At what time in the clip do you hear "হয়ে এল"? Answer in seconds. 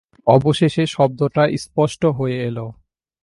2.17-2.57